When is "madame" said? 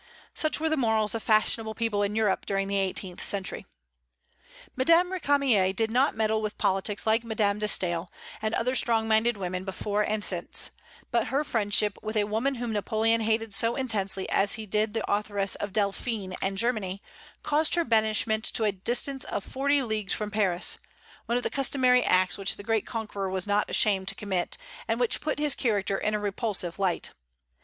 4.75-5.11, 7.23-7.59